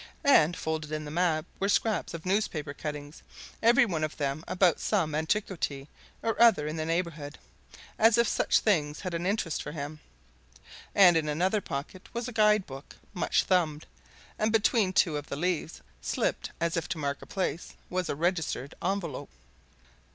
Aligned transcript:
And 0.25 0.57
folded 0.57 0.91
in 0.91 1.05
the 1.05 1.11
map 1.11 1.45
were 1.59 1.69
scraps 1.69 2.15
of 2.15 2.25
newspaper 2.25 2.73
cuttings, 2.73 3.21
every 3.61 3.85
one 3.85 4.03
of 4.03 4.17
them 4.17 4.43
about 4.47 4.79
some 4.79 5.13
antiquity 5.13 5.87
or 6.23 6.41
other 6.41 6.65
in 6.65 6.75
the 6.75 6.85
neighbourhood, 6.87 7.37
as 7.99 8.17
if 8.17 8.27
such 8.27 8.61
things 8.61 9.01
had 9.01 9.13
an 9.13 9.27
interest 9.27 9.61
for 9.61 9.71
him. 9.73 9.99
And 10.95 11.15
in 11.15 11.29
another 11.29 11.61
pocket 11.61 12.09
was 12.15 12.27
a 12.27 12.31
guide 12.33 12.65
book, 12.65 12.95
much 13.13 13.43
thumbed, 13.43 13.85
and 14.39 14.51
between 14.51 14.91
two 14.91 15.17
of 15.17 15.27
the 15.27 15.35
leaves, 15.35 15.81
slipped 16.01 16.49
as 16.59 16.75
if 16.75 16.89
to 16.89 16.97
mark 16.97 17.21
a 17.21 17.27
place, 17.27 17.73
was 17.91 18.09
a 18.09 18.15
registered 18.15 18.73
envelope. 18.83 19.29